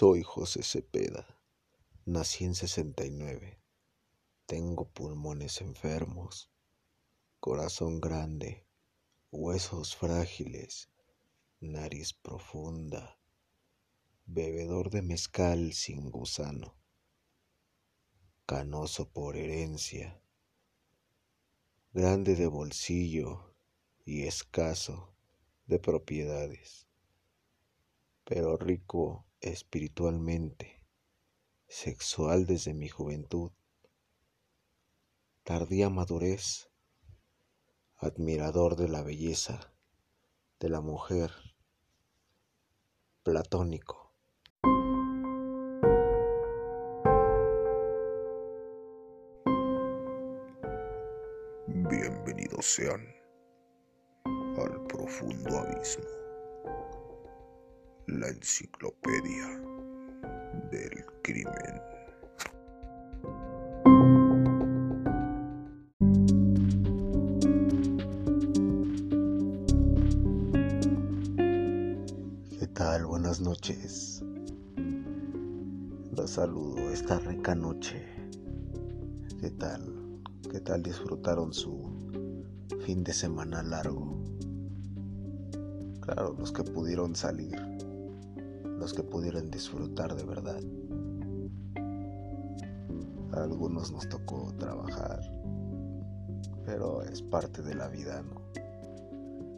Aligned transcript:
Soy 0.00 0.22
José 0.22 0.62
Cepeda. 0.62 1.26
Nací 2.06 2.46
en 2.46 2.54
69. 2.54 3.60
Tengo 4.46 4.88
pulmones 4.88 5.60
enfermos, 5.60 6.50
corazón 7.38 8.00
grande, 8.00 8.66
huesos 9.30 9.94
frágiles, 9.94 10.88
nariz 11.60 12.14
profunda, 12.14 13.20
bebedor 14.24 14.88
de 14.88 15.02
mezcal 15.02 15.74
sin 15.74 16.10
gusano, 16.10 16.78
canoso 18.46 19.10
por 19.10 19.36
herencia, 19.36 20.22
grande 21.92 22.36
de 22.36 22.46
bolsillo 22.46 23.54
y 24.06 24.22
escaso 24.22 25.14
de 25.66 25.78
propiedades, 25.78 26.88
pero 28.24 28.56
rico 28.56 29.26
espiritualmente, 29.40 30.82
sexual 31.66 32.46
desde 32.46 32.74
mi 32.74 32.88
juventud, 32.88 33.52
tardía 35.44 35.88
madurez, 35.88 36.68
admirador 37.96 38.76
de 38.76 38.88
la 38.88 39.02
belleza 39.02 39.72
de 40.58 40.68
la 40.68 40.82
mujer, 40.82 41.32
platónico. 43.22 44.12
Bienvenidos 51.66 52.66
sean 52.66 53.06
al 54.24 54.86
profundo 54.86 55.58
abismo 55.58 56.19
la 58.18 58.28
enciclopedia 58.28 59.46
del 60.72 61.04
crimen. 61.22 61.80
¿Qué 72.58 72.66
tal? 72.74 73.06
Buenas 73.06 73.40
noches. 73.40 74.24
Los 76.16 76.30
saludo 76.30 76.90
esta 76.90 77.20
rica 77.20 77.54
noche. 77.54 78.04
¿Qué 79.40 79.50
tal? 79.50 80.20
¿Qué 80.50 80.60
tal 80.60 80.82
disfrutaron 80.82 81.52
su 81.52 81.88
fin 82.84 83.04
de 83.04 83.12
semana 83.12 83.62
largo? 83.62 84.20
Claro, 86.00 86.34
los 86.36 86.50
que 86.50 86.64
pudieron 86.64 87.14
salir 87.14 87.56
los 88.80 88.94
que 88.94 89.02
pudieran 89.02 89.50
disfrutar 89.50 90.16
de 90.16 90.24
verdad. 90.24 90.60
A 93.32 93.44
algunos 93.44 93.92
nos 93.92 94.08
tocó 94.08 94.54
trabajar, 94.58 95.20
pero 96.64 97.02
es 97.02 97.20
parte 97.20 97.60
de 97.60 97.74
la 97.74 97.88
vida, 97.88 98.22
¿no? 98.22 98.40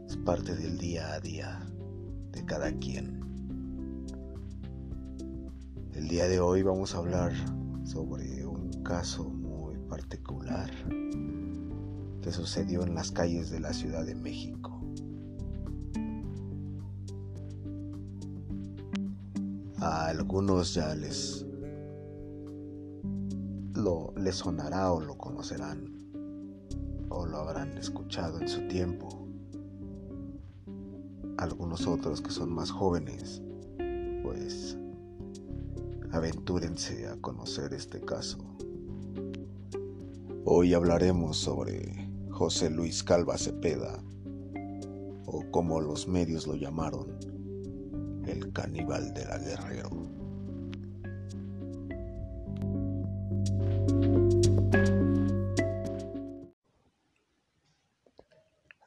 Es 0.08 0.16
parte 0.16 0.56
del 0.56 0.76
día 0.76 1.14
a 1.14 1.20
día 1.20 1.60
de 2.32 2.44
cada 2.44 2.72
quien. 2.72 3.22
El 5.94 6.08
día 6.08 6.26
de 6.26 6.40
hoy 6.40 6.62
vamos 6.62 6.94
a 6.94 6.98
hablar 6.98 7.32
sobre 7.84 8.44
un 8.44 8.82
caso 8.82 9.24
muy 9.28 9.76
particular 9.88 10.68
que 12.20 12.32
sucedió 12.32 12.82
en 12.82 12.96
las 12.96 13.12
calles 13.12 13.50
de 13.50 13.60
la 13.60 13.72
Ciudad 13.72 14.04
de 14.04 14.16
México. 14.16 14.61
Algunos 20.12 20.74
ya 20.74 20.94
les 20.94 21.46
lo 23.74 24.12
les 24.18 24.36
sonará 24.36 24.92
o 24.92 25.00
lo 25.00 25.16
conocerán 25.16 25.88
o 27.08 27.24
lo 27.24 27.38
habrán 27.38 27.78
escuchado 27.78 28.38
en 28.38 28.46
su 28.46 28.68
tiempo. 28.68 29.08
Algunos 31.38 31.86
otros 31.86 32.20
que 32.20 32.30
son 32.30 32.52
más 32.52 32.70
jóvenes, 32.70 33.42
pues 34.22 34.76
aventúrense 36.10 37.08
a 37.08 37.16
conocer 37.16 37.72
este 37.72 38.00
caso. 38.02 38.38
Hoy 40.44 40.74
hablaremos 40.74 41.38
sobre 41.38 42.10
José 42.30 42.68
Luis 42.68 43.02
Calva 43.02 43.38
Cepeda, 43.38 44.02
o 45.24 45.42
como 45.50 45.80
los 45.80 46.06
medios 46.06 46.46
lo 46.46 46.54
llamaron, 46.54 47.31
el 48.32 48.52
caníbal 48.52 49.12
de 49.12 49.24
la 49.26 49.38
Guerrero. 49.38 49.90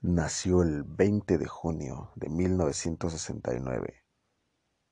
Nació 0.01 0.63
el 0.63 0.83
20 0.83 1.37
de 1.37 1.45
junio 1.47 2.11
de 2.15 2.29
1969 2.29 4.03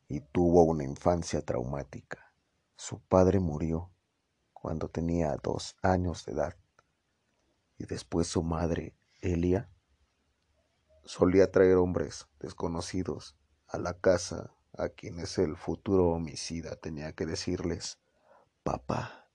y 0.07 0.21
tuvo 0.21 0.63
una 0.63 0.83
infancia 0.83 1.41
traumática. 1.41 2.33
Su 2.75 2.99
padre 2.99 3.39
murió 3.39 3.91
cuando 4.53 4.89
tenía 4.89 5.35
dos 5.41 5.75
años 5.81 6.25
de 6.25 6.33
edad 6.33 6.55
y 7.77 7.85
después 7.85 8.27
su 8.27 8.43
madre, 8.43 8.95
Elia, 9.21 9.69
solía 11.05 11.51
traer 11.51 11.77
hombres 11.77 12.27
desconocidos 12.39 13.35
a 13.73 13.79
la 13.79 13.95
casa 13.95 14.53
a 14.77 14.89
quienes 14.89 15.39
el 15.39 15.57
futuro 15.57 16.09
homicida 16.09 16.75
tenía 16.75 17.13
que 17.13 17.25
decirles 17.25 17.97
papá. 18.61 19.27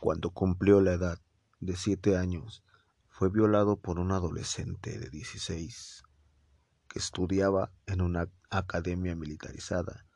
Cuando 0.00 0.30
cumplió 0.30 0.80
la 0.80 0.94
edad 0.94 1.20
de 1.60 1.76
siete 1.76 2.16
años, 2.16 2.64
fue 3.10 3.28
violado 3.28 3.76
por 3.80 3.98
un 3.98 4.12
adolescente 4.12 4.98
de 4.98 5.10
16 5.10 6.04
que 6.88 6.98
estudiaba 6.98 7.70
en 7.84 8.00
una 8.00 8.30
academia 8.48 9.14
militarizada, 9.14 10.06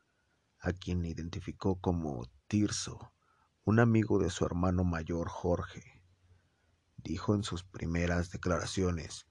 a 0.59 0.73
quien 0.73 1.05
identificó 1.05 1.79
como 1.79 2.25
Tirso, 2.47 3.13
un 3.63 3.79
amigo 3.79 4.17
de 4.17 4.31
su 4.31 4.43
hermano 4.43 4.83
mayor 4.83 5.29
Jorge. 5.29 6.01
Dijo 6.97 7.35
en 7.35 7.43
sus 7.43 7.63
primeras 7.63 8.31
declaraciones, 8.31 9.27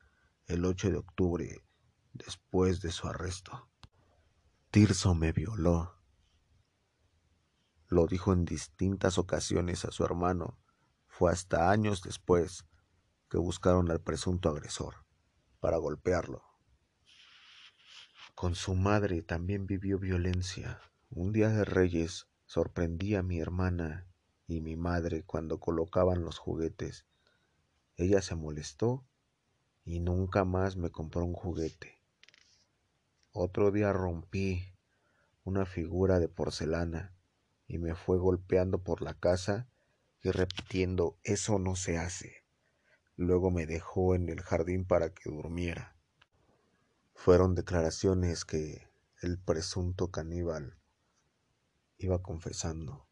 el 0.46 0.64
8 0.64 0.90
de 0.90 0.98
octubre 0.98 1.64
después 2.12 2.81
de 2.81 2.93
su 2.93 3.09
arresto. 3.09 3.69
Tirso 4.71 5.15
me 5.15 5.33
violó. 5.33 5.99
Lo 7.89 8.06
dijo 8.06 8.33
en 8.33 8.45
distintas 8.45 9.19
ocasiones 9.19 9.84
a 9.84 9.91
su 9.91 10.05
hermano. 10.05 10.59
Fue 11.06 11.31
hasta 11.31 11.71
años 11.71 12.03
después 12.03 12.65
que 13.28 13.39
buscaron 13.39 13.91
al 13.91 14.00
presunto 14.00 14.49
agresor 14.49 15.05
para 15.61 15.77
golpearlo. 15.77 16.43
Con 18.34 18.55
su 18.55 18.75
madre 18.75 19.23
también 19.23 19.67
vivió 19.67 19.99
violencia. 19.99 20.81
Un 21.11 21.33
día 21.33 21.50
de 21.50 21.65
Reyes 21.65 22.29
sorprendí 22.47 23.15
a 23.15 23.23
mi 23.23 23.39
hermana 23.39 24.06
y 24.47 24.61
mi 24.61 24.77
madre 24.77 25.23
cuando 25.23 25.61
colocaban 25.61 26.25
los 26.25 26.39
juguetes. 26.39 27.06
Ella 27.97 28.23
se 28.23 28.34
molestó 28.34 29.06
y 29.84 30.00
nunca 30.00 30.44
más 30.44 30.77
me 30.77 30.91
compró 30.91 31.25
un 31.25 31.34
juguete. 31.34 32.01
Otro 33.34 33.70
día 33.70 33.94
rompí 33.94 34.75
una 35.43 35.65
figura 35.65 36.19
de 36.19 36.28
porcelana 36.28 37.16
y 37.66 37.78
me 37.78 37.94
fue 37.94 38.19
golpeando 38.19 38.82
por 38.82 39.00
la 39.00 39.15
casa 39.15 39.70
y 40.20 40.31
repitiendo 40.31 41.19
eso 41.22 41.59
no 41.59 41.75
se 41.75 41.97
hace. 41.97 42.44
Luego 43.16 43.50
me 43.50 43.65
dejó 43.65 44.15
en 44.15 44.28
el 44.28 44.43
jardín 44.43 44.84
para 44.84 45.15
que 45.15 45.31
durmiera. 45.31 45.97
Fueron 47.15 47.54
declaraciones 47.54 48.44
que 48.44 48.87
el 49.22 49.38
presunto 49.38 50.11
caníbal 50.11 50.79
iba 51.96 52.20
confesando. 52.20 53.08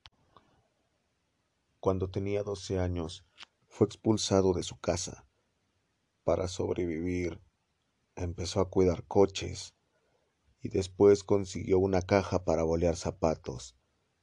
Cuando 1.78 2.10
tenía 2.10 2.42
doce 2.42 2.78
años, 2.78 3.24
fue 3.68 3.86
expulsado 3.86 4.52
de 4.52 4.64
su 4.64 4.78
casa. 4.78 5.26
Para 6.24 6.46
sobrevivir, 6.46 7.40
empezó 8.16 8.60
a 8.60 8.68
cuidar 8.68 9.04
coches 9.06 9.74
y 10.62 10.68
después 10.68 11.24
consiguió 11.24 11.78
una 11.78 12.02
caja 12.02 12.44
para 12.44 12.62
bolear 12.62 12.96
zapatos 12.96 13.76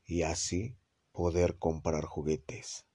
y 0.05 0.21
así 0.21 0.77
poder 1.11 1.57
comprar 1.57 2.05
juguetes. 2.05 2.85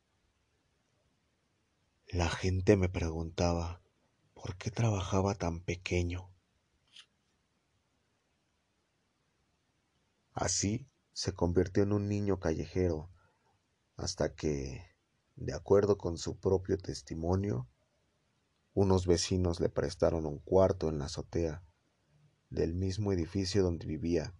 La 2.06 2.28
gente 2.28 2.76
me 2.76 2.88
preguntaba 2.88 3.82
por 4.34 4.56
qué 4.56 4.70
trabajaba 4.70 5.34
tan 5.34 5.60
pequeño. 5.60 6.30
Así 10.32 10.88
se 11.12 11.32
convirtió 11.34 11.82
en 11.82 11.92
un 11.92 12.08
niño 12.08 12.38
callejero 12.38 13.10
hasta 13.96 14.34
que, 14.34 14.84
de 15.36 15.52
acuerdo 15.52 15.98
con 15.98 16.16
su 16.16 16.38
propio 16.38 16.78
testimonio, 16.78 17.68
unos 18.72 19.06
vecinos 19.06 19.60
le 19.60 19.68
prestaron 19.68 20.24
un 20.26 20.38
cuarto 20.38 20.88
en 20.88 20.98
la 20.98 21.06
azotea 21.06 21.62
del 22.52 22.74
mismo 22.74 23.12
edificio 23.12 23.62
donde 23.62 23.86
vivía 23.86 24.34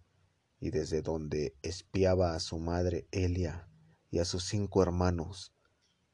y 0.59 0.69
desde 0.69 1.01
donde 1.01 1.55
espiaba 1.63 2.35
a 2.35 2.39
su 2.39 2.59
madre 2.59 3.07
Elia 3.11 3.67
y 4.11 4.19
a 4.19 4.25
sus 4.25 4.45
cinco 4.45 4.83
hermanos, 4.83 5.51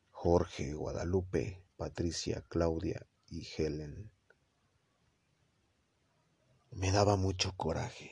Jorge, 0.10 0.74
Guadalupe, 0.74 1.62
Patricia, 1.75 2.42
Claudia 2.48 3.06
y 3.28 3.46
Helen. 3.57 4.12
Me 6.72 6.92
daba 6.92 7.18
mucho 7.18 7.54
coraje. 7.57 8.12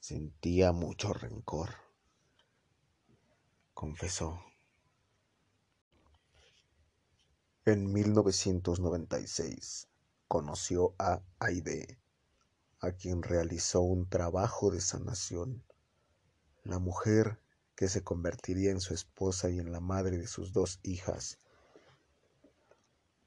Sentía 0.00 0.72
mucho 0.72 1.12
rencor, 1.12 1.74
confesó. 3.74 4.42
En 7.66 7.92
1996 7.92 9.91
conoció 10.32 10.94
a 10.98 11.20
Aide, 11.40 11.98
a 12.80 12.92
quien 12.92 13.22
realizó 13.22 13.82
un 13.82 14.08
trabajo 14.08 14.70
de 14.70 14.80
sanación. 14.80 15.62
La 16.64 16.78
mujer 16.78 17.38
que 17.76 17.86
se 17.86 18.02
convertiría 18.02 18.70
en 18.70 18.80
su 18.80 18.94
esposa 18.94 19.50
y 19.50 19.58
en 19.58 19.72
la 19.72 19.80
madre 19.80 20.16
de 20.16 20.26
sus 20.26 20.54
dos 20.54 20.80
hijas. 20.82 21.38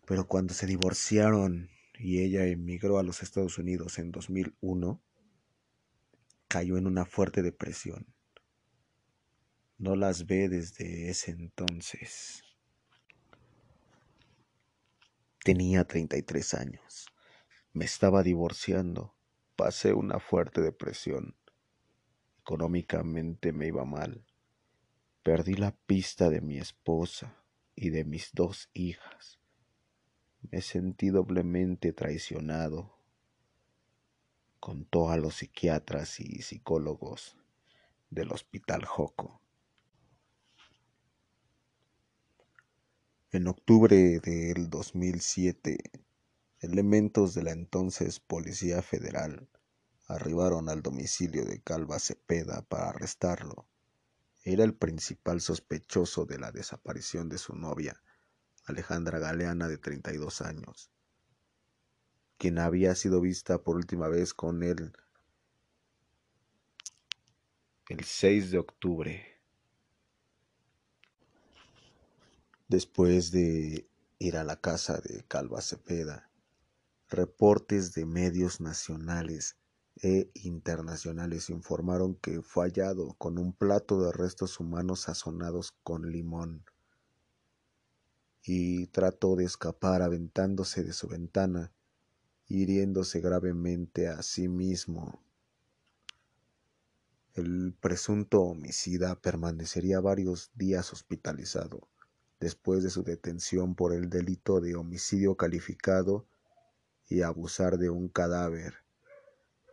Pero 0.08 0.28
cuando 0.28 0.56
se 0.56 0.66
divorciaron 0.66 1.70
y 2.00 2.24
ella 2.24 2.48
emigró 2.48 2.98
a 2.98 3.04
los 3.04 3.22
Estados 3.22 3.60
Unidos 3.60 4.00
en 4.00 4.10
2001, 4.10 5.00
cayó 6.48 6.76
en 6.76 6.88
una 6.88 7.06
fuerte 7.06 7.44
depresión. 7.44 8.08
No 9.78 9.96
las 9.96 10.26
ve 10.26 10.50
desde 10.50 11.12
ese 11.12 11.30
entonces. 11.30 12.45
Tenía 15.46 15.84
33 15.84 16.56
años. 16.56 17.06
Me 17.72 17.86
estaba 17.86 18.24
divorciando. 18.24 19.14
Pasé 19.56 19.94
una 19.94 20.20
fuerte 20.20 20.60
depresión. 20.62 21.36
Económicamente 22.40 23.54
me 23.54 23.68
iba 23.68 23.86
mal. 23.86 24.26
Perdí 25.22 25.54
la 25.54 25.76
pista 25.86 26.32
de 26.32 26.42
mi 26.42 26.58
esposa 26.58 27.44
y 27.76 27.92
de 27.92 28.06
mis 28.06 28.32
dos 28.34 28.72
hijas. 28.74 29.38
Me 30.50 30.64
sentí 30.64 31.10
doblemente 31.12 31.94
traicionado. 31.94 32.98
Contó 34.60 35.12
a 35.12 35.18
los 35.18 35.36
psiquiatras 35.36 36.20
y 36.22 36.42
psicólogos 36.42 37.38
del 38.10 38.32
Hospital 38.32 38.84
Joco. 38.84 39.45
En 43.36 43.48
octubre 43.50 44.22
del 44.22 44.70
2007, 44.70 45.78
elementos 46.62 47.34
de 47.34 47.44
la 47.44 47.52
entonces 47.52 48.22
Policía 48.22 48.82
Federal 48.82 49.50
arribaron 50.08 50.70
al 50.70 50.82
domicilio 50.82 51.44
de 51.44 51.60
Calva 51.62 52.00
Cepeda 52.00 52.62
para 52.62 52.92
arrestarlo. 52.92 53.68
Era 54.46 54.64
el 54.64 54.74
principal 54.74 55.42
sospechoso 55.42 56.26
de 56.26 56.40
la 56.40 56.54
desaparición 56.54 57.28
de 57.28 57.38
su 57.38 57.58
novia, 57.58 58.02
Alejandra 58.64 59.20
Galeana, 59.20 59.68
de 59.68 59.80
32 59.80 60.40
años, 60.40 60.90
quien 62.38 62.58
había 62.58 62.96
sido 62.96 63.20
vista 63.20 63.62
por 63.62 63.76
última 63.76 64.08
vez 64.08 64.34
con 64.34 64.64
él 64.64 64.94
el 67.90 68.06
6 68.06 68.52
de 68.52 68.60
octubre 68.60 69.35
Después 72.68 73.30
de 73.30 73.88
ir 74.18 74.38
a 74.38 74.44
la 74.44 74.60
casa 74.60 75.00
de 75.00 75.24
Calva 75.28 75.62
Cepeda, 75.62 76.32
reportes 77.08 77.94
de 77.94 78.08
medios 78.08 78.60
nacionales 78.60 79.56
e 80.02 80.32
internacionales 80.34 81.52
informaron 81.52 82.16
que 82.16 82.42
fue 82.42 82.66
hallado 82.66 83.14
con 83.20 83.38
un 83.38 83.54
plato 83.54 84.02
de 84.02 84.12
restos 84.12 84.60
humanos 84.60 85.02
sazonados 85.02 85.74
con 85.84 86.12
limón 86.12 86.66
y 88.42 88.88
trató 88.88 89.36
de 89.36 89.46
escapar 89.46 90.02
aventándose 90.02 90.84
de 90.84 90.94
su 90.94 91.08
ventana, 91.08 91.72
hiriéndose 92.48 93.20
gravemente 93.20 94.08
a 94.08 94.24
sí 94.24 94.48
mismo. 94.48 95.24
El 97.36 97.76
presunto 97.80 98.42
homicida 98.42 99.22
permanecería 99.22 100.00
varios 100.00 100.50
días 100.56 100.92
hospitalizado 100.94 101.90
después 102.40 102.84
de 102.84 102.90
su 102.90 103.04
detención 103.04 103.76
por 103.76 103.94
el 103.94 104.10
delito 104.10 104.62
de 104.62 104.76
homicidio 104.76 105.36
calificado 105.36 106.28
y 107.08 107.22
abusar 107.22 107.78
de 107.78 107.90
un 107.90 108.10
cadáver 108.10 108.76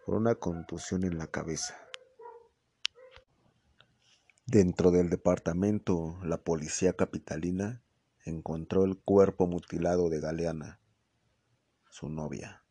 por 0.04 0.16
una 0.16 0.34
contusión 0.34 1.04
en 1.04 1.18
la 1.18 1.28
cabeza. 1.28 1.76
Dentro 4.46 4.90
del 4.90 5.08
departamento, 5.08 6.18
la 6.24 6.42
policía 6.42 6.92
capitalina 6.94 7.82
encontró 8.24 8.84
el 8.84 8.98
cuerpo 8.98 9.46
mutilado 9.46 10.10
de 10.10 10.20
Galeana, 10.20 10.80
su 11.88 12.08
novia, 12.08 12.64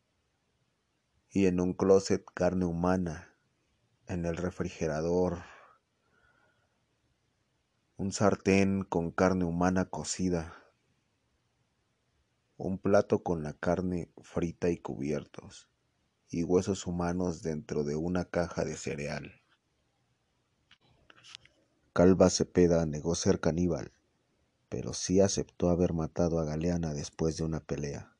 y 1.30 1.46
en 1.46 1.60
un 1.60 1.74
closet 1.74 2.24
carne 2.34 2.66
humana, 2.66 3.34
en 4.06 4.26
el 4.26 4.36
refrigerador 4.36 5.42
un 8.02 8.10
sartén 8.10 8.82
con 8.82 9.12
carne 9.12 9.44
humana 9.44 9.84
cocida, 9.84 10.56
un 12.56 12.78
plato 12.78 13.22
con 13.22 13.44
la 13.44 13.52
carne 13.52 14.10
frita 14.22 14.70
y 14.70 14.78
cubiertos, 14.78 15.68
y 16.28 16.42
huesos 16.42 16.88
humanos 16.88 17.42
dentro 17.42 17.84
de 17.84 17.94
una 17.94 18.24
caja 18.24 18.64
de 18.64 18.76
cereal. 18.76 19.40
Calva 21.92 22.28
Cepeda 22.28 22.84
negó 22.86 23.14
ser 23.14 23.38
caníbal, 23.38 23.92
pero 24.68 24.94
sí 24.94 25.20
aceptó 25.20 25.70
haber 25.70 25.92
matado 25.92 26.40
a 26.40 26.44
Galeana 26.44 26.94
después 26.94 27.36
de 27.36 27.44
una 27.44 27.60
pelea. 27.60 28.16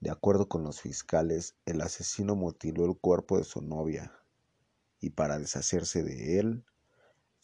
De 0.00 0.08
acuerdo 0.08 0.48
con 0.48 0.62
los 0.62 0.80
fiscales, 0.80 1.56
el 1.66 1.82
asesino 1.82 2.36
mutiló 2.36 2.86
el 2.86 2.96
cuerpo 2.96 3.36
de 3.36 3.44
su 3.44 3.60
novia 3.60 4.18
y 4.98 5.10
para 5.10 5.38
deshacerse 5.38 6.02
de 6.02 6.38
él 6.38 6.64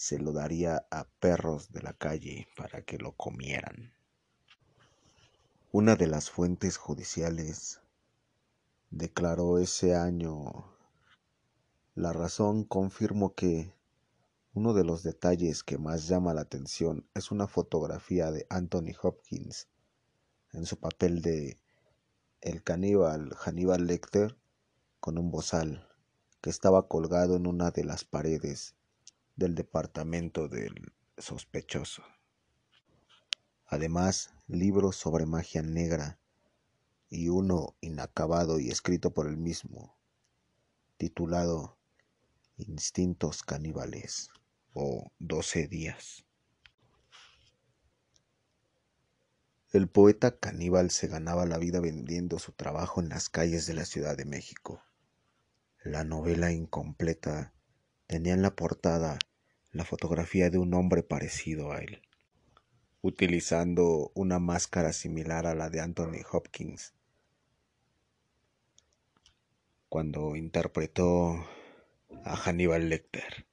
se 0.03 0.19
lo 0.19 0.33
daría 0.33 0.85
a 0.91 1.05
perros 1.21 1.71
de 1.71 1.81
la 1.81 1.93
calle 1.93 2.49
para 2.57 2.83
que 2.83 2.99
lo 2.99 3.13
comieran. 3.13 3.95
Una 5.71 5.95
de 5.95 6.09
las 6.09 6.29
fuentes 6.29 6.77
judiciales 6.77 7.81
declaró 8.91 9.61
ese 9.61 9.95
año 9.95 10.67
la 11.95 12.13
razón 12.13 12.65
confirmó 12.65 13.37
que 13.37 13.73
uno 14.55 14.75
de 14.75 14.83
los 14.83 15.05
detalles 15.05 15.63
que 15.63 15.79
más 15.79 16.09
llama 16.09 16.35
la 16.35 16.41
atención 16.41 17.07
es 17.15 17.31
una 17.31 17.47
fotografía 17.47 18.33
de 18.33 18.45
Anthony 18.51 18.97
Hopkins 19.01 19.69
en 20.53 20.67
su 20.67 20.81
papel 20.81 21.23
de 21.23 21.59
el 22.41 22.65
caníbal 22.65 23.37
Hannibal 23.37 23.87
Lecter 23.87 24.37
con 24.99 25.17
un 25.17 25.31
bozal 25.31 25.89
que 26.41 26.51
estaba 26.51 26.89
colgado 26.89 27.37
en 27.37 27.47
una 27.47 27.71
de 27.71 27.85
las 27.85 28.03
paredes 28.03 28.75
del 29.37 29.55
departamento 29.55 30.49
del 30.49 30.93
sospechoso. 31.19 32.03
Además, 33.67 34.35
libros 34.49 34.97
sobre 34.97 35.27
magia 35.27 35.63
negra 35.63 36.19
y 37.09 37.29
uno 37.29 37.77
inacabado 37.81 38.59
y 38.59 38.71
escrito 38.71 39.13
por 39.13 39.27
él 39.27 39.37
mismo, 39.37 39.97
titulado 40.97 41.79
Instintos 42.57 43.43
caníbales 43.43 44.31
o 44.75 45.11
Doce 45.19 45.69
días. 45.69 46.25
El 49.73 49.89
poeta 49.89 50.39
caníbal 50.39 50.91
se 50.91 51.07
ganaba 51.07 51.47
la 51.47 51.57
vida 51.57 51.81
vendiendo 51.81 52.39
su 52.39 52.53
trabajo 52.53 53.01
en 53.01 53.09
las 53.09 53.31
calles 53.31 53.67
de 53.67 53.73
la 53.73 53.87
Ciudad 53.87 54.19
de 54.19 54.27
México. 54.27 54.83
La 55.83 56.05
novela 56.05 56.53
incompleta 56.53 57.55
tenía 58.13 58.35
en 58.35 58.43
la 58.43 58.55
portada 58.55 59.19
la 59.71 59.87
fotografía 59.87 60.51
de 60.51 60.59
un 60.59 60.75
hombre 60.75 61.03
parecido 61.03 61.73
a 61.73 61.79
él, 61.79 62.03
utilizando 63.01 64.13
una 64.15 64.39
máscara 64.39 64.93
similar 64.93 65.47
a 65.47 65.55
la 65.55 65.71
de 65.71 65.81
Anthony 65.81 66.21
Hopkins, 66.31 66.93
cuando 69.89 70.37
interpretó 70.37 71.43
a 72.27 72.37
Hannibal 72.37 72.91
Lecter 72.91 73.47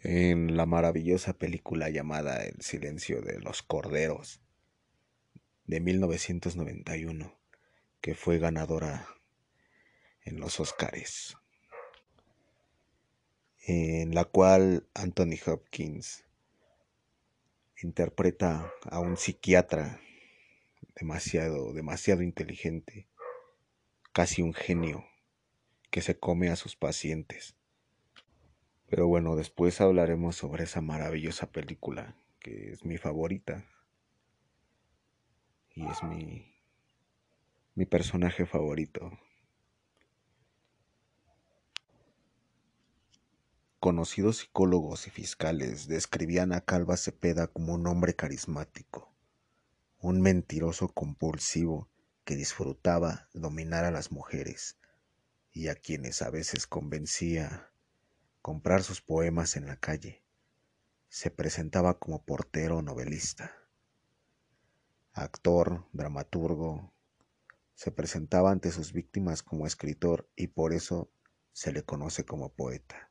en 0.00 0.58
la 0.58 0.66
maravillosa 0.66 1.32
película 1.32 1.88
llamada 1.88 2.44
El 2.44 2.60
silencio 2.60 3.22
de 3.22 3.40
los 3.40 3.62
corderos 3.62 4.42
de 5.64 5.80
1991, 5.80 7.34
que 8.02 8.14
fue 8.14 8.38
ganadora 8.38 9.08
en 10.22 10.38
los 10.38 10.60
Oscars 10.60 11.40
en 13.66 14.14
la 14.14 14.24
cual 14.24 14.86
Anthony 14.94 15.36
Hopkins 15.46 16.24
interpreta 17.82 18.72
a 18.84 19.00
un 19.00 19.16
psiquiatra 19.16 20.00
demasiado, 20.94 21.72
demasiado 21.72 22.22
inteligente, 22.22 23.08
casi 24.12 24.42
un 24.42 24.54
genio, 24.54 25.04
que 25.90 26.02
se 26.02 26.18
come 26.18 26.48
a 26.48 26.56
sus 26.56 26.76
pacientes. 26.76 27.56
Pero 28.88 29.06
bueno, 29.06 29.36
después 29.36 29.80
hablaremos 29.80 30.36
sobre 30.36 30.64
esa 30.64 30.80
maravillosa 30.80 31.50
película, 31.52 32.16
que 32.40 32.72
es 32.72 32.84
mi 32.84 32.98
favorita. 32.98 33.66
Y 35.74 35.86
es 35.86 36.02
mi, 36.02 36.52
mi 37.74 37.86
personaje 37.86 38.46
favorito. 38.46 39.12
Conocidos 43.80 44.36
psicólogos 44.36 45.06
y 45.06 45.10
fiscales 45.10 45.88
describían 45.88 46.52
a 46.52 46.60
Calva 46.60 46.98
Cepeda 46.98 47.46
como 47.46 47.72
un 47.72 47.86
hombre 47.86 48.14
carismático, 48.14 49.10
un 50.00 50.20
mentiroso 50.20 50.88
compulsivo 50.88 51.88
que 52.26 52.36
disfrutaba 52.36 53.30
dominar 53.32 53.86
a 53.86 53.90
las 53.90 54.12
mujeres 54.12 54.76
y 55.50 55.68
a 55.68 55.76
quienes 55.76 56.20
a 56.20 56.28
veces 56.28 56.66
convencía 56.66 57.72
comprar 58.42 58.82
sus 58.82 59.00
poemas 59.00 59.56
en 59.56 59.64
la 59.64 59.76
calle. 59.76 60.22
Se 61.08 61.30
presentaba 61.30 61.98
como 61.98 62.22
portero 62.22 62.82
novelista. 62.82 63.50
Actor, 65.14 65.86
dramaturgo, 65.94 66.92
se 67.74 67.90
presentaba 67.90 68.50
ante 68.50 68.72
sus 68.72 68.92
víctimas 68.92 69.42
como 69.42 69.66
escritor 69.66 70.28
y 70.36 70.48
por 70.48 70.74
eso 70.74 71.10
se 71.52 71.72
le 71.72 71.82
conoce 71.82 72.26
como 72.26 72.50
poeta. 72.50 73.09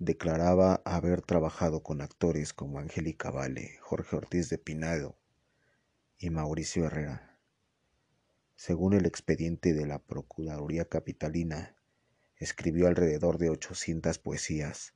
Declaraba 0.00 0.82
haber 0.84 1.22
trabajado 1.22 1.84
con 1.84 2.00
actores 2.00 2.52
como 2.52 2.80
Angélica 2.80 3.30
Vale, 3.30 3.78
Jorge 3.80 4.16
Ortiz 4.16 4.48
de 4.48 4.58
Pinado 4.58 5.16
y 6.18 6.30
Mauricio 6.30 6.86
Herrera. 6.86 7.38
Según 8.56 8.94
el 8.94 9.06
expediente 9.06 9.72
de 9.72 9.86
la 9.86 10.00
Procuraduría 10.00 10.86
Capitalina, 10.86 11.76
escribió 12.36 12.88
alrededor 12.88 13.38
de 13.38 13.50
800 13.50 14.18
poesías 14.18 14.94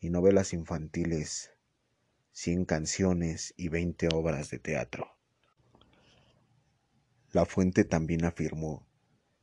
y 0.00 0.08
novelas 0.08 0.54
infantiles, 0.54 1.50
100 2.32 2.64
canciones 2.64 3.52
y 3.58 3.68
20 3.68 4.08
obras 4.14 4.48
de 4.48 4.58
teatro. 4.58 5.18
La 7.30 7.44
fuente 7.44 7.84
también 7.84 8.24
afirmó 8.24 8.86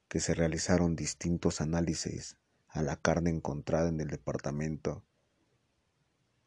que 0.08 0.20
se 0.20 0.34
realizaron 0.34 0.96
distintos 0.96 1.62
análisis 1.62 2.38
a 2.77 2.84
la 2.84 2.96
carne 2.96 3.31
encontrada 3.31 3.89
en 3.89 4.00
el 4.00 4.07
departamento 4.07 5.03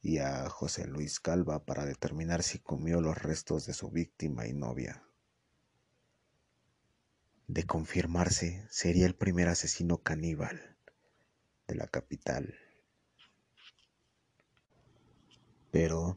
y 0.00 0.18
a 0.18 0.48
José 0.48 0.86
Luis 0.86 1.18
Calva 1.18 1.64
para 1.64 1.84
determinar 1.84 2.44
si 2.44 2.60
comió 2.60 3.00
los 3.00 3.20
restos 3.20 3.66
de 3.66 3.74
su 3.74 3.90
víctima 3.90 4.46
y 4.46 4.52
novia. 4.52 5.02
De 7.48 7.64
confirmarse, 7.64 8.64
sería 8.70 9.06
el 9.06 9.16
primer 9.16 9.48
asesino 9.48 9.98
caníbal 9.98 10.76
de 11.66 11.74
la 11.74 11.88
capital. 11.88 12.54
Pero 15.72 16.16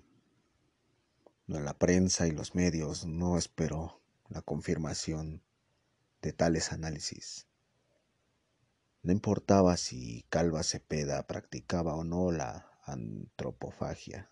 la 1.48 1.74
prensa 1.80 2.28
y 2.28 2.32
los 2.32 2.54
medios 2.54 3.08
no 3.08 3.36
esperó 3.36 4.00
la 4.30 4.44
confirmación 4.44 5.42
de 6.22 6.34
tales 6.34 6.72
análisis. 6.72 7.48
No 9.04 9.12
importaba 9.12 9.76
si 9.76 10.26
Calva 10.30 10.64
Cepeda 10.64 11.28
practicaba 11.28 11.94
o 11.96 12.06
no 12.06 12.32
la 12.32 12.72
antropofagia. 12.86 14.32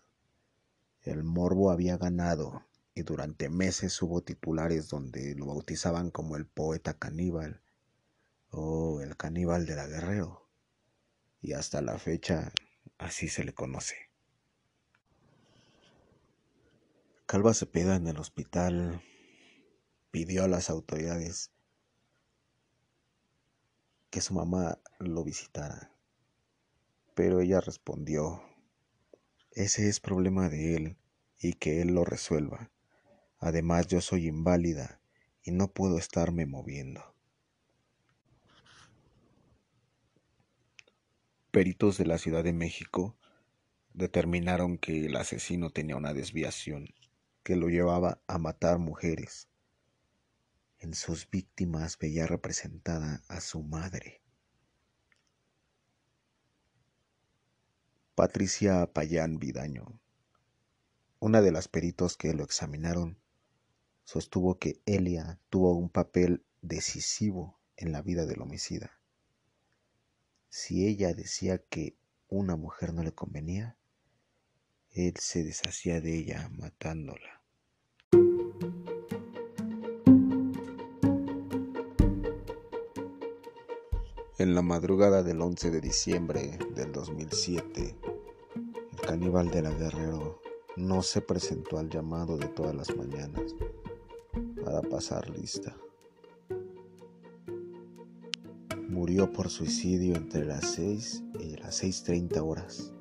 El 1.02 1.24
morbo 1.24 1.70
había 1.70 1.98
ganado 1.98 2.64
y 2.94 3.02
durante 3.02 3.50
meses 3.50 4.00
hubo 4.00 4.22
titulares 4.22 4.88
donde 4.88 5.34
lo 5.34 5.44
bautizaban 5.46 6.10
como 6.10 6.36
el 6.36 6.46
poeta 6.46 6.94
caníbal 6.94 7.60
o 8.50 9.02
el 9.02 9.16
caníbal 9.18 9.66
de 9.66 9.76
la 9.76 9.86
Guerrero, 9.86 10.48
y 11.42 11.52
hasta 11.52 11.82
la 11.82 11.98
fecha 11.98 12.52
así 12.96 13.28
se 13.28 13.44
le 13.44 13.52
conoce. 13.52 13.96
Calva 17.26 17.52
Cepeda 17.52 17.96
en 17.96 18.06
el 18.06 18.18
hospital 18.18 19.02
pidió 20.10 20.44
a 20.44 20.48
las 20.48 20.70
autoridades 20.70 21.50
que 24.12 24.20
su 24.20 24.34
mamá 24.34 24.78
lo 24.98 25.24
visitara, 25.24 25.90
pero 27.14 27.40
ella 27.40 27.62
respondió, 27.62 28.42
ese 29.52 29.88
es 29.88 30.00
problema 30.00 30.50
de 30.50 30.76
él 30.76 30.98
y 31.38 31.54
que 31.54 31.80
él 31.80 31.94
lo 31.94 32.04
resuelva. 32.04 32.70
Además 33.38 33.86
yo 33.86 34.02
soy 34.02 34.26
inválida 34.26 35.00
y 35.42 35.52
no 35.52 35.72
puedo 35.72 35.96
estarme 35.96 36.44
moviendo. 36.44 37.14
Peritos 41.50 41.96
de 41.96 42.04
la 42.04 42.18
Ciudad 42.18 42.44
de 42.44 42.52
México 42.52 43.16
determinaron 43.94 44.76
que 44.76 45.06
el 45.06 45.16
asesino 45.16 45.70
tenía 45.70 45.96
una 45.96 46.12
desviación 46.12 46.88
que 47.42 47.56
lo 47.56 47.70
llevaba 47.70 48.20
a 48.26 48.36
matar 48.36 48.78
mujeres. 48.78 49.48
En 50.82 50.94
sus 50.94 51.30
víctimas 51.30 51.96
veía 51.96 52.26
representada 52.26 53.22
a 53.28 53.40
su 53.40 53.62
madre. 53.62 54.20
Patricia 58.16 58.92
Payán 58.92 59.38
Vidaño, 59.38 60.00
una 61.20 61.40
de 61.40 61.52
las 61.52 61.68
peritos 61.68 62.16
que 62.16 62.34
lo 62.34 62.42
examinaron, 62.42 63.16
sostuvo 64.02 64.58
que 64.58 64.82
Elia 64.84 65.38
tuvo 65.50 65.72
un 65.76 65.88
papel 65.88 66.44
decisivo 66.62 67.60
en 67.76 67.92
la 67.92 68.02
vida 68.02 68.26
del 68.26 68.42
homicida. 68.42 69.00
Si 70.48 70.84
ella 70.88 71.14
decía 71.14 71.58
que 71.58 71.96
una 72.26 72.56
mujer 72.56 72.92
no 72.92 73.04
le 73.04 73.12
convenía, 73.12 73.76
él 74.90 75.14
se 75.20 75.44
deshacía 75.44 76.00
de 76.00 76.18
ella 76.18 76.48
matándola. 76.48 77.41
En 84.38 84.54
la 84.54 84.62
madrugada 84.62 85.22
del 85.22 85.42
11 85.42 85.70
de 85.70 85.80
diciembre 85.82 86.58
del 86.74 86.90
2007, 86.90 87.96
el 88.90 89.00
caníbal 89.02 89.50
de 89.50 89.60
la 89.60 89.70
Guerrero 89.72 90.40
no 90.76 91.02
se 91.02 91.20
presentó 91.20 91.78
al 91.78 91.90
llamado 91.90 92.38
de 92.38 92.48
todas 92.48 92.74
las 92.74 92.96
mañanas 92.96 93.54
para 94.64 94.80
pasar 94.80 95.28
lista. 95.28 95.76
Murió 98.88 99.30
por 99.30 99.50
suicidio 99.50 100.16
entre 100.16 100.46
las 100.46 100.64
6 100.76 101.24
y 101.40 101.56
las 101.56 101.84
6.30 101.84 102.40
horas. 102.42 102.94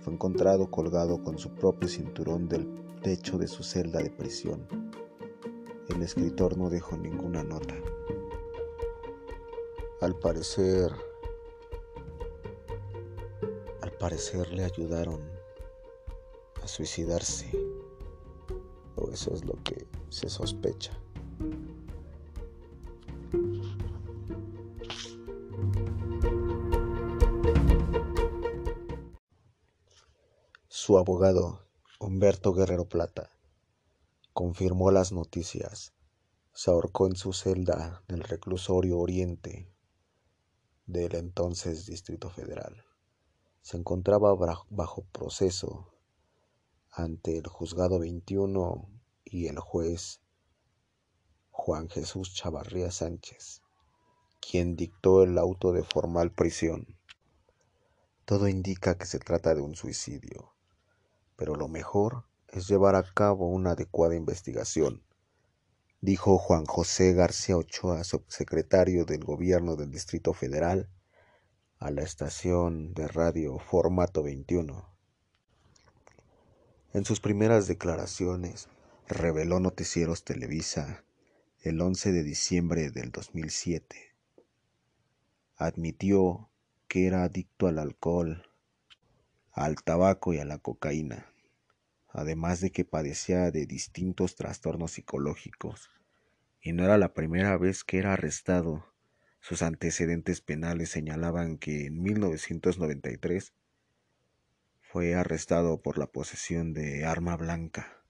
Fue 0.00 0.12
encontrado 0.12 0.72
colgado 0.72 1.22
con 1.22 1.38
su 1.38 1.54
propio 1.54 1.88
cinturón 1.88 2.48
del 2.48 2.68
techo 3.00 3.38
de 3.38 3.46
su 3.46 3.62
celda 3.62 4.00
de 4.00 4.10
prisión. 4.10 4.66
El 5.88 6.02
escritor 6.02 6.58
no 6.58 6.68
dejó 6.68 6.96
ninguna 6.96 7.44
nota. 7.44 7.76
Al 10.02 10.16
parecer, 10.16 10.90
al 13.82 13.92
parecer 13.92 14.50
le 14.50 14.64
ayudaron 14.64 15.20
a 16.60 16.66
suicidarse, 16.66 17.48
o 18.96 19.08
eso 19.12 19.32
es 19.32 19.44
lo 19.44 19.52
que 19.62 19.86
se 20.08 20.28
sospecha. 20.28 20.90
Su 30.66 30.98
abogado, 30.98 31.60
Humberto 32.00 32.52
Guerrero 32.52 32.88
Plata, 32.88 33.30
confirmó 34.32 34.90
las 34.90 35.12
noticias. 35.12 35.92
Se 36.52 36.72
ahorcó 36.72 37.06
en 37.06 37.14
su 37.14 37.32
celda 37.32 38.02
del 38.08 38.24
reclusorio 38.24 38.98
Oriente 38.98 39.71
del 40.86 41.14
entonces 41.14 41.86
Distrito 41.86 42.30
Federal. 42.30 42.84
Se 43.60 43.76
encontraba 43.76 44.34
bajo 44.70 45.04
proceso 45.12 45.92
ante 46.90 47.38
el 47.38 47.46
juzgado 47.46 47.98
21 47.98 48.90
y 49.24 49.46
el 49.46 49.58
juez 49.58 50.20
Juan 51.50 51.88
Jesús 51.88 52.34
Chavarría 52.34 52.90
Sánchez, 52.90 53.62
quien 54.40 54.74
dictó 54.74 55.22
el 55.22 55.38
auto 55.38 55.72
de 55.72 55.84
formal 55.84 56.32
prisión. 56.32 56.98
Todo 58.24 58.48
indica 58.48 58.96
que 58.96 59.06
se 59.06 59.18
trata 59.18 59.54
de 59.54 59.62
un 59.62 59.74
suicidio, 59.74 60.54
pero 61.36 61.54
lo 61.54 61.68
mejor 61.68 62.24
es 62.48 62.68
llevar 62.68 62.96
a 62.96 63.04
cabo 63.04 63.46
una 63.46 63.70
adecuada 63.72 64.16
investigación, 64.16 65.02
dijo 66.02 66.36
Juan 66.36 66.66
José 66.66 67.14
García 67.14 67.56
Ochoa, 67.56 68.04
subsecretario 68.04 69.06
del 69.06 69.24
Gobierno 69.24 69.76
del 69.76 69.90
Distrito 69.90 70.34
Federal, 70.34 70.90
a 71.78 71.90
la 71.90 72.02
estación 72.02 72.92
de 72.92 73.08
radio 73.08 73.58
Formato 73.58 74.22
21. 74.22 74.86
En 76.92 77.06
sus 77.06 77.20
primeras 77.20 77.66
declaraciones, 77.66 78.68
reveló 79.08 79.58
Noticieros 79.60 80.24
Televisa 80.24 81.04
el 81.62 81.80
11 81.80 82.12
de 82.12 82.22
diciembre 82.22 82.90
del 82.90 83.10
2007 83.10 84.12
admitió 85.62 86.48
que 86.88 87.06
era 87.06 87.24
adicto 87.24 87.66
al 87.68 87.78
alcohol, 87.78 88.42
al 89.52 89.76
tabaco 89.82 90.32
y 90.32 90.38
a 90.38 90.44
la 90.44 90.58
cocaína, 90.58 91.31
además 92.12 92.60
de 92.60 92.70
que 92.70 92.84
padecía 92.84 93.50
de 93.50 93.66
distintos 93.66 94.36
trastornos 94.36 94.92
psicológicos, 94.92 95.90
y 96.60 96.72
no 96.72 96.84
era 96.84 96.98
la 96.98 97.14
primera 97.14 97.56
vez 97.56 97.84
que 97.84 97.98
era 97.98 98.12
arrestado. 98.12 98.86
Sus 99.40 99.62
antecedentes 99.62 100.40
penales 100.40 100.90
señalaban 100.90 101.58
que 101.58 101.86
en 101.86 102.00
1993 102.00 103.54
fue 104.80 105.14
arrestado 105.14 105.82
por 105.82 105.98
la 105.98 106.06
posesión 106.06 106.74
de 106.74 107.04
arma 107.06 107.36
blanca. 107.36 108.04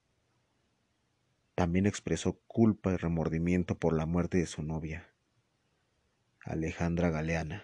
También 1.55 1.85
expresó 1.85 2.39
culpa 2.45 2.93
y 2.93 2.97
remordimiento 2.97 3.79
por 3.79 3.93
la 3.93 4.05
muerte 4.05 4.37
de 4.37 4.45
su 4.45 4.63
novia, 4.63 5.09
Alejandra 6.41 7.09
Galeana. 7.09 7.63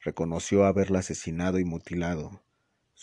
Reconoció 0.00 0.64
haberla 0.64 1.00
asesinado 1.00 1.58
y 1.58 1.64
mutilado 1.64 2.42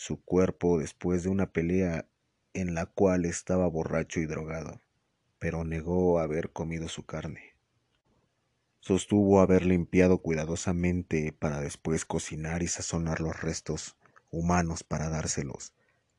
su 0.00 0.24
cuerpo 0.24 0.78
después 0.78 1.24
de 1.24 1.28
una 1.28 1.52
pelea 1.52 2.08
en 2.54 2.72
la 2.72 2.86
cual 2.86 3.26
estaba 3.26 3.66
borracho 3.66 4.18
y 4.18 4.24
drogado, 4.24 4.80
pero 5.38 5.62
negó 5.62 6.20
haber 6.20 6.52
comido 6.52 6.88
su 6.88 7.04
carne. 7.04 7.54
Sostuvo 8.78 9.42
haber 9.42 9.66
limpiado 9.66 10.22
cuidadosamente 10.22 11.34
para 11.38 11.60
después 11.60 12.06
cocinar 12.06 12.62
y 12.62 12.68
sazonar 12.68 13.20
los 13.20 13.42
restos 13.42 13.98
humanos 14.30 14.84
para 14.84 15.10
dárselos 15.10 15.74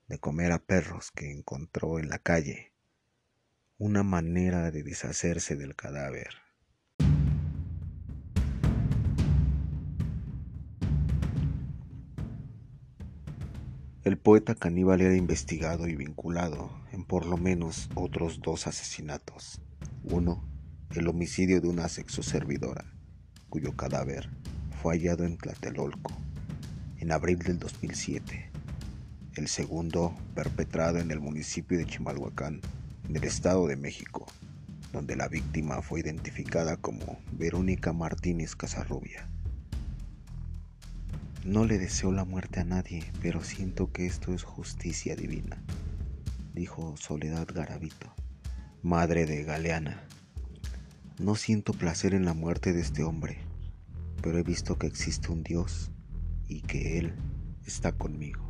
de 0.07 0.19
comer 0.19 0.51
a 0.51 0.59
perros 0.59 1.09
que 1.09 1.31
encontró 1.31 1.97
en 1.97 2.09
la 2.09 2.19
calle, 2.19 2.73
una 3.79 4.03
manera 4.03 4.69
de 4.69 4.83
deshacerse 4.83 5.55
del 5.55 5.75
cadáver. 5.75 6.40
El 14.03 14.17
poeta 14.17 14.55
caníbal 14.55 15.01
era 15.01 15.15
investigado 15.15 15.87
y 15.87 15.95
vinculado 15.95 16.71
en 16.91 17.03
por 17.03 17.27
lo 17.27 17.37
menos 17.37 17.87
otros 17.93 18.39
dos 18.41 18.65
asesinatos. 18.65 19.61
Uno, 20.03 20.43
el 20.95 21.07
homicidio 21.07 21.61
de 21.61 21.67
una 21.67 21.87
sexoservidora, 21.87 22.83
cuyo 23.49 23.75
cadáver 23.77 24.27
fue 24.81 24.95
hallado 24.95 25.23
en 25.23 25.37
Tlatelolco 25.37 26.11
en 26.99 27.11
abril 27.11 27.37
del 27.39 27.59
2007. 27.59 28.49
El 29.35 29.47
segundo, 29.47 30.15
perpetrado 30.33 30.97
en 30.97 31.11
el 31.11 31.19
municipio 31.19 31.77
de 31.77 31.85
Chimalhuacán, 31.85 32.59
en 33.07 33.15
el 33.15 33.23
Estado 33.23 33.67
de 33.67 33.75
México, 33.75 34.25
donde 34.93 35.15
la 35.15 35.27
víctima 35.27 35.83
fue 35.83 35.99
identificada 35.99 36.75
como 36.75 37.19
Verónica 37.33 37.93
Martínez 37.93 38.55
Casarrubia. 38.55 39.30
No 41.45 41.65
le 41.65 41.79
deseo 41.79 42.11
la 42.11 42.23
muerte 42.23 42.59
a 42.59 42.63
nadie, 42.63 43.03
pero 43.19 43.43
siento 43.43 43.91
que 43.91 44.05
esto 44.05 44.31
es 44.31 44.43
justicia 44.43 45.15
divina, 45.15 45.59
dijo 46.53 46.95
Soledad 46.97 47.47
Garavito, 47.51 48.13
madre 48.83 49.25
de 49.25 49.43
Galeana. 49.43 50.07
No 51.17 51.33
siento 51.33 51.73
placer 51.73 52.13
en 52.13 52.25
la 52.25 52.35
muerte 52.35 52.73
de 52.73 52.81
este 52.81 53.03
hombre, 53.03 53.39
pero 54.21 54.37
he 54.37 54.43
visto 54.43 54.77
que 54.77 54.85
existe 54.85 55.31
un 55.31 55.41
Dios 55.41 55.89
y 56.47 56.61
que 56.61 56.99
Él 56.99 57.15
está 57.65 57.91
conmigo. 57.91 58.47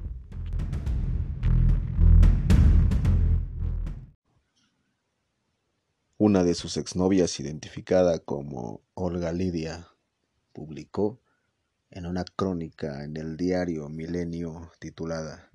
Una 6.18 6.44
de 6.44 6.56
sus 6.56 6.76
exnovias, 6.76 7.40
identificada 7.40 8.20
como 8.20 8.82
Olga 8.96 9.32
Lidia, 9.32 9.88
publicó 10.52 11.22
en 11.92 12.06
una 12.06 12.24
crónica 12.24 13.04
en 13.04 13.18
el 13.18 13.36
diario 13.36 13.90
Milenio 13.90 14.72
titulada 14.80 15.52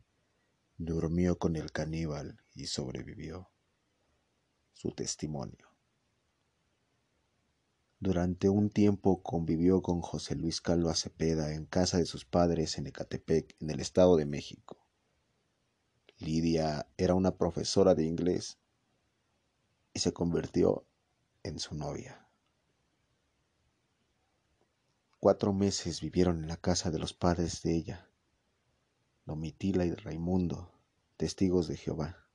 Durmió 0.76 1.38
con 1.38 1.56
el 1.56 1.72
caníbal 1.72 2.42
y 2.54 2.66
sobrevivió. 2.66 3.48
Su 4.74 4.90
testimonio. 4.90 5.70
Durante 7.98 8.50
un 8.50 8.68
tiempo 8.68 9.22
convivió 9.22 9.80
con 9.80 10.02
José 10.02 10.36
Luis 10.36 10.60
Calva 10.60 10.94
Cepeda 10.94 11.54
en 11.54 11.64
casa 11.64 11.96
de 11.96 12.04
sus 12.04 12.26
padres 12.26 12.76
en 12.76 12.86
Ecatepec, 12.88 13.56
en 13.60 13.70
el 13.70 13.80
Estado 13.80 14.16
de 14.16 14.26
México. 14.26 14.86
Lidia 16.18 16.86
era 16.98 17.14
una 17.14 17.38
profesora 17.38 17.94
de 17.94 18.04
inglés 18.04 18.58
y 19.94 20.00
se 20.00 20.12
convirtió 20.12 20.86
en 21.42 21.58
su 21.58 21.74
novia. 21.74 22.25
Cuatro 25.26 25.52
meses 25.52 26.00
vivieron 26.02 26.44
en 26.44 26.46
la 26.46 26.56
casa 26.56 26.92
de 26.92 27.00
los 27.00 27.12
padres 27.12 27.60
de 27.64 27.74
ella, 27.74 28.08
Domitila 29.24 29.84
y 29.84 29.92
Raimundo, 29.92 30.70
testigos 31.16 31.66
de 31.66 31.76
Jehová. 31.76 32.28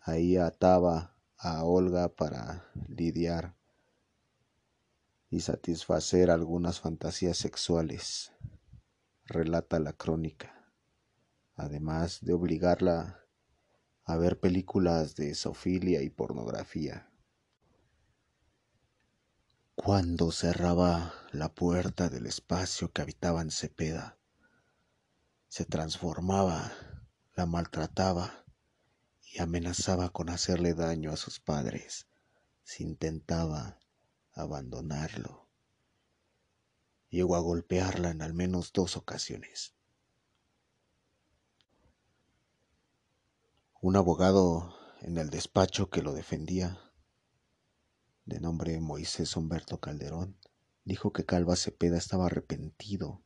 Ahí 0.00 0.38
ataba 0.38 1.14
a 1.36 1.62
Olga 1.62 2.08
para 2.08 2.64
lidiar 2.88 3.54
y 5.28 5.40
satisfacer 5.40 6.30
algunas 6.30 6.80
fantasías 6.80 7.36
sexuales, 7.36 8.32
relata 9.26 9.78
la 9.78 9.92
crónica, 9.92 10.72
además 11.54 12.20
de 12.22 12.32
obligarla 12.32 13.20
a 14.04 14.16
ver 14.16 14.40
películas 14.40 15.16
de 15.16 15.34
sofilia 15.34 16.00
y 16.00 16.08
pornografía. 16.08 17.10
Cuando 19.76 20.32
cerraba 20.32 21.12
la 21.32 21.54
puerta 21.54 22.08
del 22.08 22.26
espacio 22.26 22.90
que 22.90 23.02
habitaba 23.02 23.42
en 23.42 23.50
Cepeda, 23.50 24.16
se 25.48 25.66
transformaba, 25.66 26.72
la 27.34 27.44
maltrataba 27.44 28.46
y 29.22 29.38
amenazaba 29.40 30.08
con 30.08 30.30
hacerle 30.30 30.72
daño 30.72 31.12
a 31.12 31.16
sus 31.16 31.40
padres 31.40 32.08
si 32.64 32.84
intentaba 32.84 33.78
abandonarlo. 34.32 35.46
Llegó 37.10 37.36
a 37.36 37.40
golpearla 37.40 38.10
en 38.10 38.22
al 38.22 38.32
menos 38.32 38.72
dos 38.72 38.96
ocasiones. 38.96 39.74
Un 43.82 43.94
abogado 43.94 44.74
en 45.02 45.18
el 45.18 45.28
despacho 45.28 45.90
que 45.90 46.00
lo 46.00 46.14
defendía 46.14 46.85
de 48.26 48.40
nombre 48.40 48.80
Moisés 48.80 49.36
Humberto 49.36 49.78
Calderón, 49.78 50.36
dijo 50.84 51.12
que 51.12 51.24
Calva 51.24 51.54
Cepeda 51.54 51.96
estaba 51.96 52.26
arrepentido, 52.26 53.22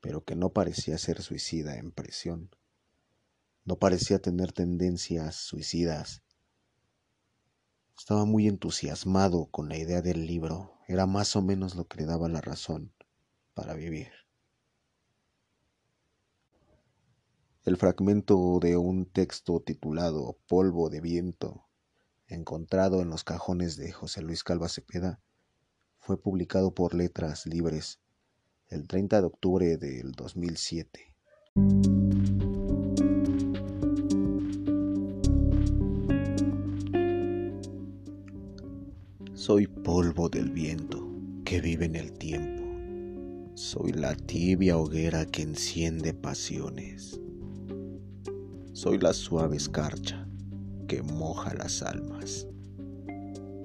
pero 0.00 0.24
que 0.24 0.34
no 0.34 0.52
parecía 0.52 0.98
ser 0.98 1.22
suicida 1.22 1.76
en 1.78 1.92
prisión. 1.92 2.50
No 3.64 3.76
parecía 3.76 4.20
tener 4.20 4.52
tendencias 4.52 5.36
suicidas. 5.36 6.22
Estaba 7.96 8.24
muy 8.24 8.48
entusiasmado 8.48 9.46
con 9.46 9.68
la 9.68 9.78
idea 9.78 10.02
del 10.02 10.26
libro. 10.26 10.80
Era 10.88 11.06
más 11.06 11.36
o 11.36 11.42
menos 11.42 11.76
lo 11.76 11.86
que 11.86 11.98
le 11.98 12.06
daba 12.06 12.28
la 12.28 12.40
razón 12.40 12.92
para 13.54 13.74
vivir. 13.74 14.10
El 17.64 17.76
fragmento 17.76 18.58
de 18.60 18.76
un 18.76 19.06
texto 19.06 19.60
titulado 19.60 20.40
Polvo 20.48 20.90
de 20.90 21.00
viento 21.00 21.68
encontrado 22.34 23.02
en 23.02 23.10
los 23.10 23.24
cajones 23.24 23.76
de 23.76 23.92
José 23.92 24.22
Luis 24.22 24.44
Calva 24.44 24.68
Cepeda, 24.68 25.20
fue 25.98 26.20
publicado 26.20 26.74
por 26.74 26.94
Letras 26.94 27.46
Libres 27.46 28.00
el 28.68 28.88
30 28.88 29.20
de 29.20 29.26
octubre 29.26 29.76
del 29.76 30.12
2007. 30.12 31.14
Soy 39.34 39.66
polvo 39.66 40.28
del 40.28 40.50
viento 40.50 41.06
que 41.44 41.60
vive 41.60 41.84
en 41.84 41.96
el 41.96 42.12
tiempo. 42.12 42.62
Soy 43.54 43.92
la 43.92 44.14
tibia 44.14 44.78
hoguera 44.78 45.26
que 45.26 45.42
enciende 45.42 46.14
pasiones. 46.14 47.20
Soy 48.72 48.98
la 48.98 49.12
suave 49.12 49.56
escarcha 49.56 50.22
que 50.92 51.00
moja 51.00 51.54
las 51.54 51.80
almas. 51.80 52.46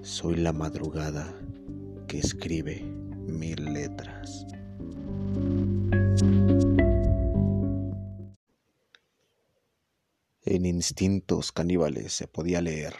Soy 0.01 0.37
la 0.37 0.53
madrugada 0.53 1.27
que 2.07 2.19
escribe 2.19 2.81
mil 3.27 3.73
letras. 3.73 4.47
En 10.43 10.65
instintos 10.65 11.51
caníbales 11.51 12.13
se 12.13 12.29
podía 12.29 12.61
leer. 12.61 12.93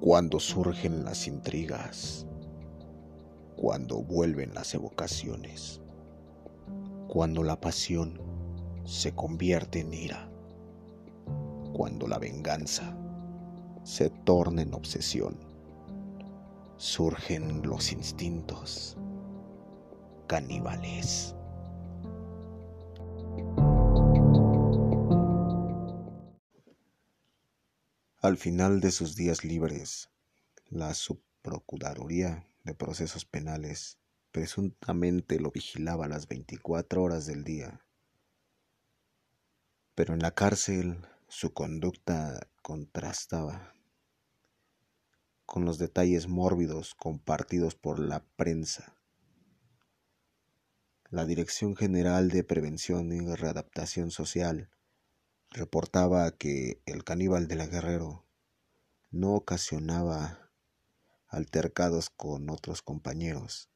Cuando 0.00 0.38
surgen 0.38 1.02
las 1.02 1.26
intrigas, 1.26 2.26
cuando 3.56 4.02
vuelven 4.02 4.52
las 4.52 4.74
evocaciones 4.74 5.80
cuando 7.14 7.44
la 7.44 7.60
pasión 7.60 8.20
se 8.84 9.14
convierte 9.14 9.78
en 9.78 9.94
ira, 9.94 10.28
cuando 11.72 12.08
la 12.08 12.18
venganza 12.18 12.98
se 13.84 14.10
torna 14.10 14.62
en 14.62 14.74
obsesión, 14.74 15.38
surgen 16.76 17.62
los 17.62 17.92
instintos 17.92 18.96
caníbales. 20.26 21.36
Al 28.22 28.36
final 28.36 28.80
de 28.80 28.90
sus 28.90 29.14
días 29.14 29.44
libres, 29.44 30.10
la 30.68 30.92
Subprocuraduría 30.94 32.44
de 32.64 32.74
Procesos 32.74 33.24
Penales 33.24 34.00
presuntamente 34.34 35.38
lo 35.38 35.52
vigilaba 35.52 36.08
las 36.08 36.26
24 36.26 37.00
horas 37.00 37.24
del 37.24 37.44
día. 37.44 37.86
Pero 39.94 40.12
en 40.12 40.22
la 40.22 40.32
cárcel 40.32 41.06
su 41.28 41.52
conducta 41.52 42.48
contrastaba 42.60 43.76
con 45.46 45.64
los 45.64 45.78
detalles 45.78 46.26
mórbidos 46.26 46.96
compartidos 46.96 47.76
por 47.76 48.00
la 48.00 48.24
prensa. 48.34 48.96
La 51.10 51.26
Dirección 51.26 51.76
General 51.76 52.28
de 52.28 52.42
Prevención 52.42 53.12
y 53.12 53.20
Readaptación 53.20 54.10
Social 54.10 54.68
reportaba 55.50 56.32
que 56.32 56.82
el 56.86 57.04
caníbal 57.04 57.46
de 57.46 57.54
la 57.54 57.68
Guerrero 57.68 58.26
no 59.12 59.34
ocasionaba 59.34 60.50
altercados 61.28 62.10
con 62.10 62.50
otros 62.50 62.82
compañeros 62.82 63.70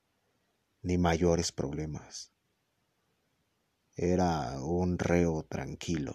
ni 0.82 0.98
mayores 0.98 1.52
problemas. 1.52 2.32
Era 3.96 4.62
un 4.62 4.98
reo 4.98 5.42
tranquilo. 5.42 6.14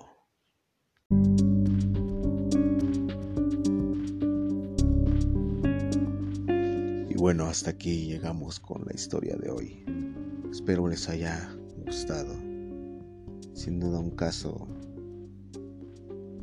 Y 7.10 7.16
bueno, 7.16 7.46
hasta 7.46 7.72
aquí 7.72 8.06
llegamos 8.06 8.60
con 8.60 8.86
la 8.86 8.94
historia 8.94 9.36
de 9.36 9.50
hoy. 9.50 9.86
Espero 10.50 10.88
les 10.88 11.10
haya 11.10 11.54
gustado. 11.86 12.34
Sin 13.54 13.80
duda 13.80 14.00
un 14.00 14.12
caso 14.12 14.68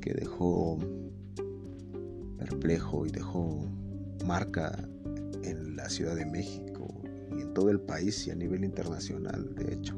que 0.01 0.13
dejó 0.13 0.79
perplejo 2.39 3.07
y 3.07 3.11
dejó 3.11 3.65
marca 4.27 4.87
en 5.43 5.77
la 5.77 5.89
Ciudad 5.89 6.17
de 6.17 6.27
México 6.27 7.03
todo 7.61 7.71
el 7.71 7.81
país 7.81 8.27
y 8.27 8.31
a 8.31 8.35
nivel 8.35 8.65
internacional, 8.65 9.55
de 9.55 9.75
hecho. 9.75 9.95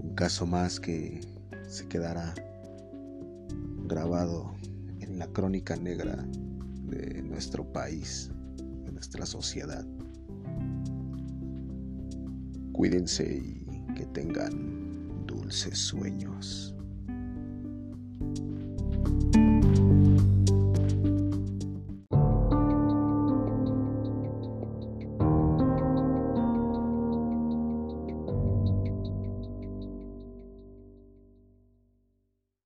Un 0.00 0.12
caso 0.16 0.44
más 0.44 0.80
que 0.80 1.20
se 1.68 1.86
quedará 1.86 2.34
grabado 3.86 4.56
en 4.98 5.20
la 5.20 5.28
crónica 5.28 5.76
negra 5.76 6.26
de 6.88 7.22
nuestro 7.22 7.64
país, 7.72 8.32
de 8.56 8.90
nuestra 8.90 9.24
sociedad. 9.24 9.86
Cuídense 12.72 13.36
y 13.36 13.94
que 13.94 14.04
tengan 14.06 15.24
dulces 15.28 15.78
sueños. 15.78 16.73